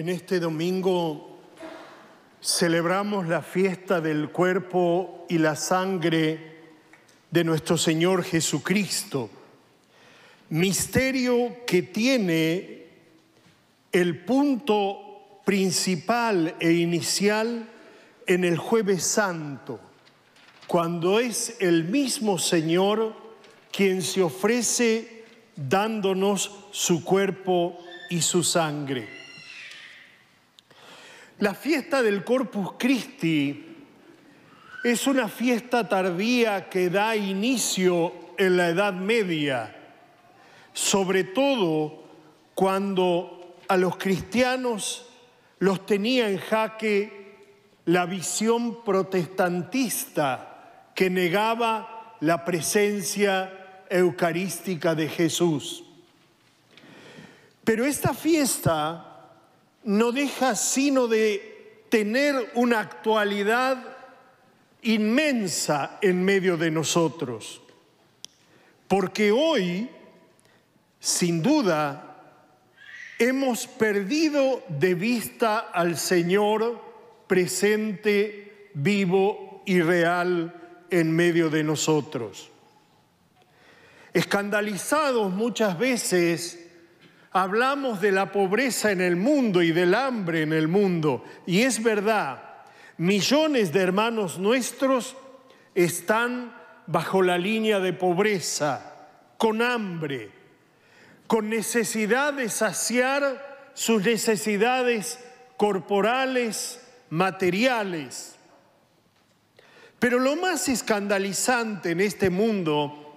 [0.00, 1.40] en este domingo
[2.40, 6.56] celebramos la fiesta del cuerpo y la sangre
[7.30, 9.28] de nuestro Señor Jesucristo,
[10.48, 12.86] misterio que tiene
[13.92, 17.68] el punto principal e inicial
[18.26, 19.80] en el jueves santo,
[20.66, 23.14] cuando es el mismo Señor
[23.70, 25.24] quien se ofrece
[25.56, 27.78] dándonos su cuerpo
[28.08, 29.19] y su sangre.
[31.40, 33.64] La fiesta del Corpus Christi
[34.84, 39.74] es una fiesta tardía que da inicio en la Edad Media,
[40.74, 42.04] sobre todo
[42.54, 45.06] cuando a los cristianos
[45.60, 47.38] los tenía en jaque
[47.86, 55.84] la visión protestantista que negaba la presencia eucarística de Jesús.
[57.64, 59.09] Pero esta fiesta
[59.84, 63.82] no deja sino de tener una actualidad
[64.82, 67.60] inmensa en medio de nosotros.
[68.88, 69.88] Porque hoy,
[70.98, 72.10] sin duda,
[73.18, 76.82] hemos perdido de vista al Señor
[77.26, 82.50] presente, vivo y real en medio de nosotros.
[84.12, 86.59] Escandalizados muchas veces
[87.32, 91.24] hablamos de la pobreza en el mundo y del hambre en el mundo.
[91.46, 92.42] Y es verdad,
[92.98, 95.16] millones de hermanos nuestros
[95.74, 96.54] están
[96.86, 100.30] bajo la línea de pobreza, con hambre,
[101.26, 105.20] con necesidad de saciar sus necesidades
[105.56, 108.36] corporales, materiales.
[109.98, 113.14] Pero lo más escandalizante en este mundo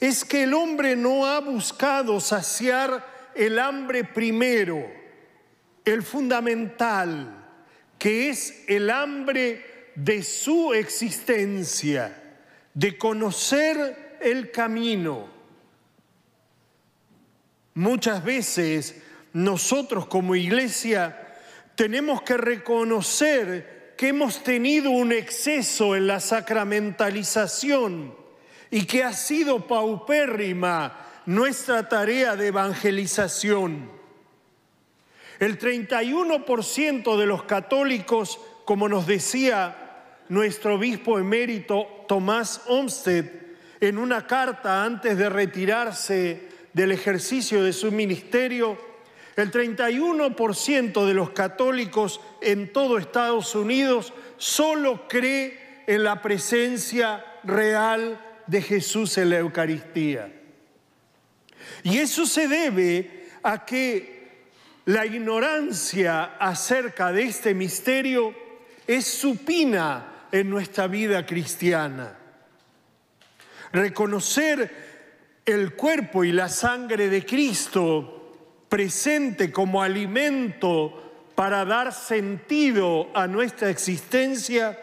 [0.00, 4.90] es que el hombre no ha buscado saciar el hambre primero,
[5.84, 7.44] el fundamental,
[7.98, 12.18] que es el hambre de su existencia,
[12.74, 15.28] de conocer el camino.
[17.74, 21.36] Muchas veces nosotros como iglesia
[21.74, 28.14] tenemos que reconocer que hemos tenido un exceso en la sacramentalización
[28.70, 33.90] y que ha sido paupérrima nuestra tarea de evangelización.
[35.38, 39.76] El 31% de los católicos, como nos decía
[40.28, 43.30] nuestro obispo emérito Tomás Olmsted
[43.80, 48.78] en una carta antes de retirarse del ejercicio de su ministerio,
[49.34, 58.20] el 31% de los católicos en todo Estados Unidos solo cree en la presencia real
[58.46, 60.41] de Jesús en la Eucaristía.
[61.82, 64.22] Y eso se debe a que
[64.86, 68.34] la ignorancia acerca de este misterio
[68.86, 72.16] es supina en nuestra vida cristiana.
[73.72, 83.26] Reconocer el cuerpo y la sangre de Cristo presente como alimento para dar sentido a
[83.26, 84.78] nuestra existencia,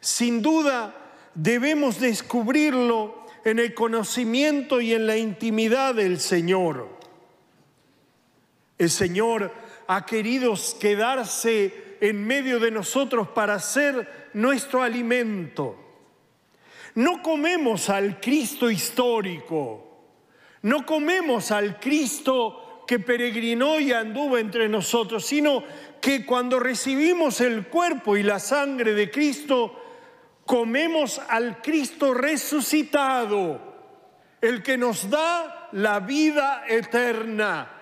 [0.00, 0.94] sin duda
[1.34, 6.88] debemos descubrirlo en el conocimiento y en la intimidad del Señor.
[8.78, 9.52] El Señor
[9.86, 15.76] ha querido quedarse en medio de nosotros para ser nuestro alimento.
[16.94, 19.86] No comemos al Cristo histórico,
[20.62, 25.64] no comemos al Cristo que peregrinó y anduvo entre nosotros, sino
[26.00, 29.81] que cuando recibimos el cuerpo y la sangre de Cristo,
[30.52, 33.58] comemos al Cristo resucitado,
[34.38, 37.72] el que nos da la vida eterna.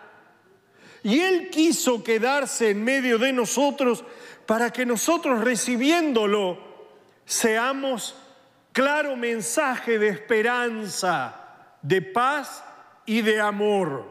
[1.02, 4.04] Y Él quiso quedarse en medio de nosotros
[4.46, 6.60] para que nosotros recibiéndolo
[7.24, 8.14] seamos
[8.70, 12.62] claro mensaje de esperanza, de paz
[13.04, 14.08] y de amor.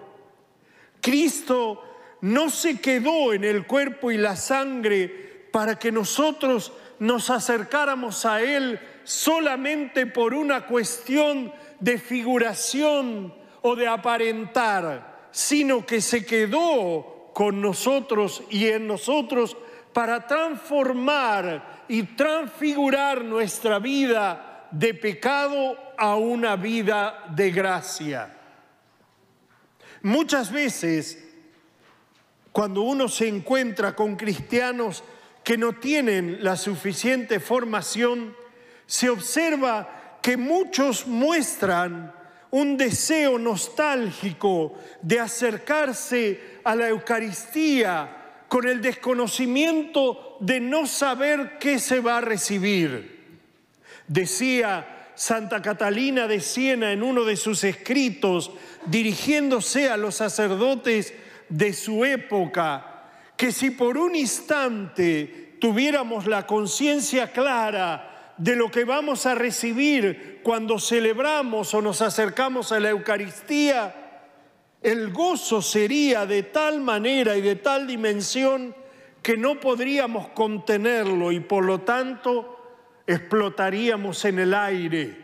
[1.00, 1.82] Cristo
[2.20, 8.42] no se quedó en el cuerpo y la sangre para que nosotros nos acercáramos a
[8.42, 17.62] Él solamente por una cuestión de figuración o de aparentar, sino que se quedó con
[17.62, 19.56] nosotros y en nosotros
[19.94, 28.36] para transformar y transfigurar nuestra vida de pecado a una vida de gracia.
[30.02, 31.26] Muchas veces,
[32.52, 35.04] cuando uno se encuentra con cristianos
[35.50, 38.36] que no tienen la suficiente formación,
[38.86, 42.14] se observa que muchos muestran
[42.52, 51.80] un deseo nostálgico de acercarse a la Eucaristía con el desconocimiento de no saber qué
[51.80, 53.42] se va a recibir.
[54.08, 58.52] Decía Santa Catalina de Siena en uno de sus escritos,
[58.86, 61.12] dirigiéndose a los sacerdotes
[61.50, 62.89] de su época,
[63.40, 70.42] que si por un instante tuviéramos la conciencia clara de lo que vamos a recibir
[70.44, 73.96] cuando celebramos o nos acercamos a la Eucaristía,
[74.82, 78.76] el gozo sería de tal manera y de tal dimensión
[79.22, 82.58] que no podríamos contenerlo y por lo tanto
[83.08, 85.18] explotaríamos en el aire,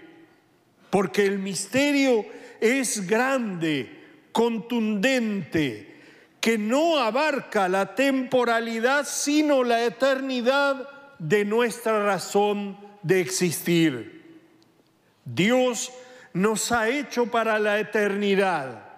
[0.89, 2.25] porque el misterio
[2.61, 5.94] es grande, contundente,
[6.45, 10.87] que no abarca la temporalidad, sino la eternidad
[11.17, 14.37] de nuestra razón de existir.
[15.25, 15.91] Dios
[16.33, 18.89] nos ha hecho para la eternidad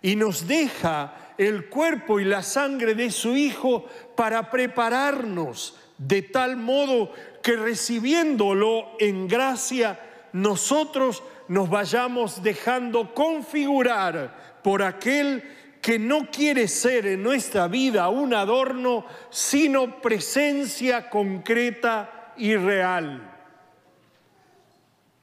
[0.00, 3.84] y nos deja el cuerpo y la sangre de su Hijo
[4.14, 7.10] para prepararnos de tal modo
[7.42, 9.98] que recibiéndolo en gracia,
[10.32, 15.42] nosotros nos vayamos dejando configurar por aquel
[15.82, 23.30] que no quiere ser en nuestra vida un adorno, sino presencia concreta y real.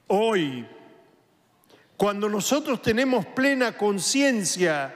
[0.07, 0.67] Hoy,
[1.95, 4.93] cuando nosotros tenemos plena conciencia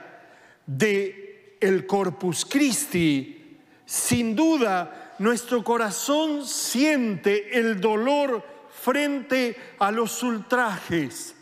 [0.66, 3.56] de el Corpus Christi,
[3.86, 11.34] sin duda nuestro corazón siente el dolor frente a los ultrajes,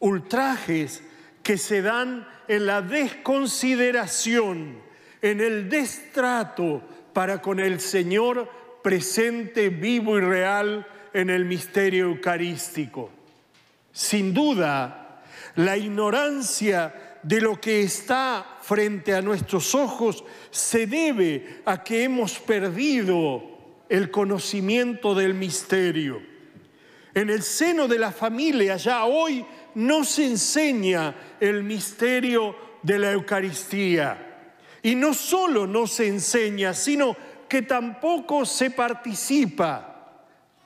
[0.00, 1.04] ultrajes
[1.42, 4.80] que se dan en la desconsideración,
[5.20, 8.48] en el destrato para con el Señor
[8.82, 13.10] presente, vivo y real en el misterio eucarístico.
[13.92, 15.22] Sin duda,
[15.56, 22.38] la ignorancia de lo que está frente a nuestros ojos se debe a que hemos
[22.38, 23.42] perdido
[23.88, 26.20] el conocimiento del misterio.
[27.14, 33.12] En el seno de la familia ya hoy no se enseña el misterio de la
[33.12, 34.50] Eucaristía.
[34.82, 37.16] Y no solo no se enseña, sino
[37.48, 40.18] que tampoco se participa.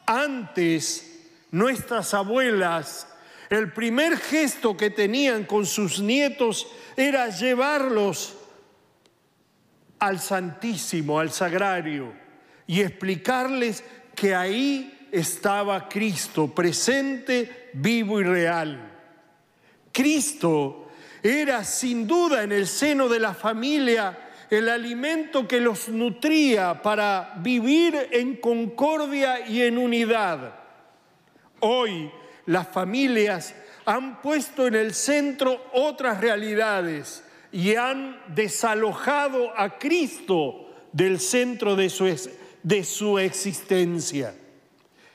[0.06, 3.08] Antes, nuestras abuelas
[3.50, 6.66] el primer gesto que tenían con sus nietos
[6.96, 8.36] era llevarlos
[9.98, 12.12] al Santísimo, al Sagrario,
[12.66, 18.95] y explicarles que ahí estaba Cristo, presente, vivo y real.
[19.96, 20.88] Cristo
[21.22, 27.32] era sin duda en el seno de la familia el alimento que los nutría para
[27.38, 30.54] vivir en concordia y en unidad.
[31.60, 32.10] Hoy,
[32.44, 33.54] las familias
[33.86, 41.88] han puesto en el centro otras realidades y han desalojado a Cristo del centro de
[41.88, 42.30] su,
[42.62, 44.34] de su existencia.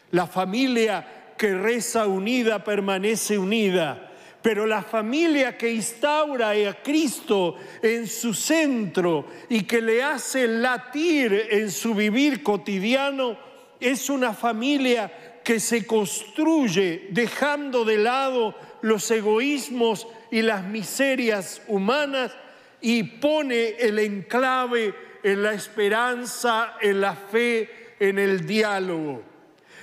[0.09, 4.10] La familia que reza unida permanece unida,
[4.41, 11.47] pero la familia que instaura a Cristo en su centro y que le hace latir
[11.49, 13.37] en su vivir cotidiano
[13.79, 22.31] es una familia que se construye dejando de lado los egoísmos y las miserias humanas
[22.79, 24.93] y pone el enclave
[25.23, 29.21] en la esperanza, en la fe, en el diálogo.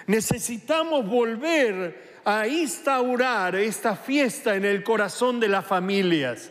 [0.07, 6.51] Necesitamos volver a instaurar esta fiesta en el corazón de las familias.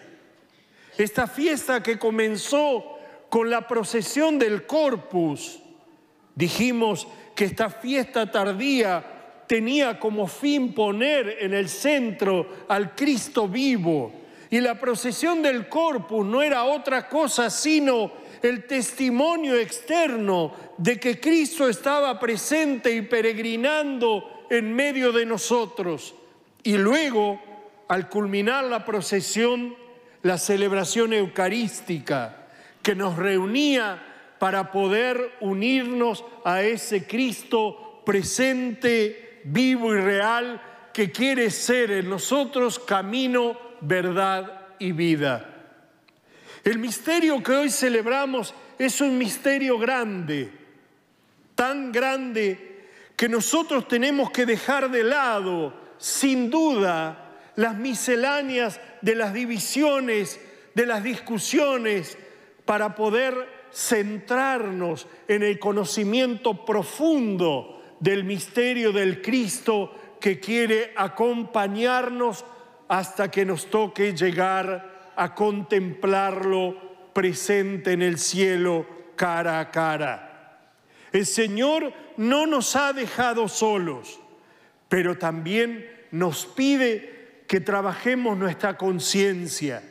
[0.98, 2.98] Esta fiesta que comenzó
[3.30, 5.60] con la procesión del Corpus.
[6.34, 14.12] Dijimos que esta fiesta tardía tenía como fin poner en el centro al Cristo vivo.
[14.50, 21.20] Y la procesión del corpus no era otra cosa sino el testimonio externo de que
[21.20, 26.16] Cristo estaba presente y peregrinando en medio de nosotros.
[26.64, 27.42] Y luego,
[27.88, 29.76] al culminar la procesión,
[30.24, 32.48] la celebración eucarística
[32.82, 34.04] que nos reunía
[34.40, 40.62] para poder unirnos a ese Cristo presente, vivo y real
[40.94, 45.54] que quiere ser en nosotros camino, verdad y vida.
[46.64, 50.52] El misterio que hoy celebramos es un misterio grande,
[51.56, 52.77] tan grande
[53.18, 60.40] que nosotros tenemos que dejar de lado, sin duda, las misceláneas de las divisiones,
[60.76, 62.16] de las discusiones,
[62.64, 72.46] para poder centrarnos en el conocimiento profundo del misterio del Cristo que quiere acompañarnos
[72.88, 80.27] hasta que nos toque llegar a contemplarlo presente en el cielo cara a cara.
[81.18, 84.20] El Señor no nos ha dejado solos,
[84.88, 89.82] pero también nos pide que trabajemos nuestra conciencia.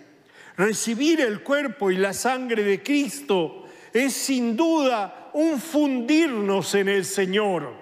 [0.57, 7.05] Recibir el cuerpo y la sangre de Cristo es sin duda un fundirnos en el
[7.05, 7.75] Señor.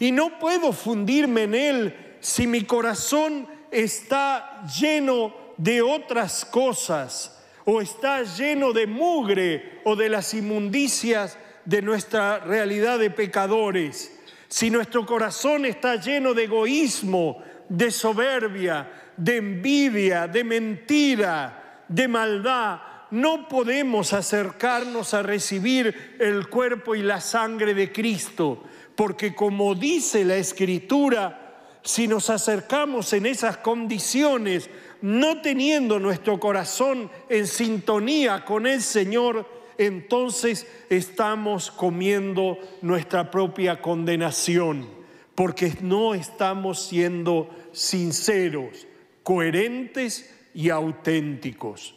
[0.00, 7.80] Y no puedo fundirme en Él si mi corazón está lleno de otras cosas o
[7.80, 11.38] está lleno de mugre o de las inmundicias
[11.70, 14.18] de nuestra realidad de pecadores.
[14.48, 22.80] Si nuestro corazón está lleno de egoísmo, de soberbia, de envidia, de mentira, de maldad,
[23.12, 28.64] no podemos acercarnos a recibir el cuerpo y la sangre de Cristo,
[28.96, 34.68] porque como dice la Escritura, si nos acercamos en esas condiciones,
[35.02, 44.86] no teniendo nuestro corazón en sintonía con el Señor, entonces estamos comiendo nuestra propia condenación,
[45.34, 48.86] porque no estamos siendo sinceros,
[49.22, 51.94] coherentes y auténticos.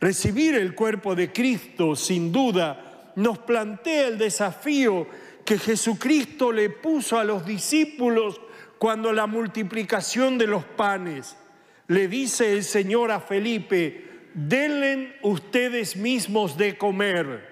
[0.00, 5.06] Recibir el cuerpo de Cristo, sin duda, nos plantea el desafío
[5.44, 8.40] que Jesucristo le puso a los discípulos
[8.78, 11.36] cuando la multiplicación de los panes.
[11.88, 17.50] Le dice el Señor a Felipe, denle ustedes mismos de comer.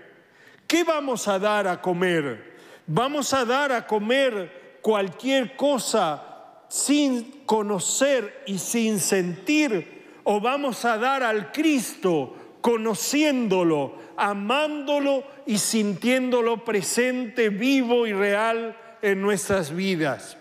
[0.67, 2.55] ¿Qué vamos a dar a comer?
[2.87, 10.01] ¿Vamos a dar a comer cualquier cosa sin conocer y sin sentir?
[10.25, 19.21] ¿O vamos a dar al Cristo conociéndolo, amándolo y sintiéndolo presente, vivo y real en
[19.23, 20.37] nuestras vidas.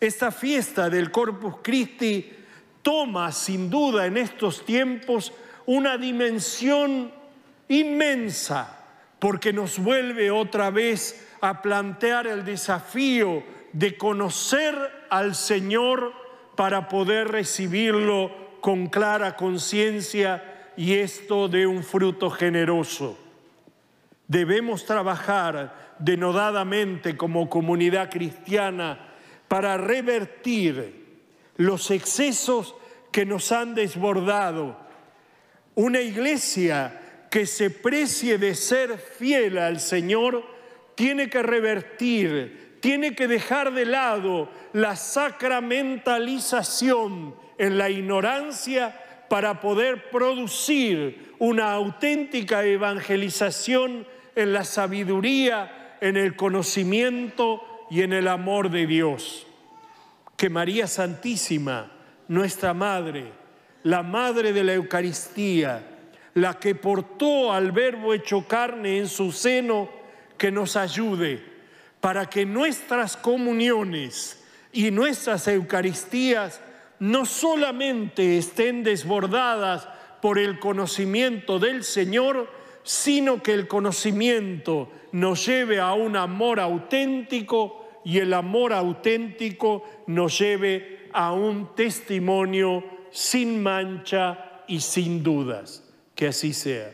[0.00, 2.32] Esta fiesta del Corpus Christi
[2.82, 5.32] toma sin duda en estos tiempos
[5.70, 7.12] una dimensión
[7.68, 8.76] inmensa
[9.20, 14.74] porque nos vuelve otra vez a plantear el desafío de conocer
[15.10, 16.12] al Señor
[16.56, 23.16] para poder recibirlo con clara conciencia y esto de un fruto generoso.
[24.26, 29.14] Debemos trabajar denodadamente como comunidad cristiana
[29.46, 31.20] para revertir
[31.58, 32.74] los excesos
[33.12, 34.79] que nos han desbordado.
[35.74, 37.00] Una iglesia
[37.30, 40.44] que se precie de ser fiel al Señor
[40.94, 50.10] tiene que revertir, tiene que dejar de lado la sacramentalización en la ignorancia para poder
[50.10, 58.86] producir una auténtica evangelización en la sabiduría, en el conocimiento y en el amor de
[58.86, 59.46] Dios.
[60.36, 61.90] Que María Santísima,
[62.28, 63.39] nuestra Madre,
[63.84, 65.82] la Madre de la Eucaristía,
[66.34, 69.88] la que portó al Verbo hecho carne en su seno,
[70.36, 71.42] que nos ayude
[72.00, 76.60] para que nuestras comuniones y nuestras Eucaristías
[76.98, 79.88] no solamente estén desbordadas
[80.22, 82.50] por el conocimiento del Señor,
[82.82, 90.38] sino que el conocimiento nos lleve a un amor auténtico y el amor auténtico nos
[90.38, 95.84] lleve a un testimonio sin mancha y sin dudas.
[96.14, 96.92] Que así sea.